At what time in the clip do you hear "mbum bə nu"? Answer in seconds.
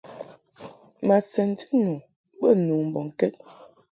1.77-2.73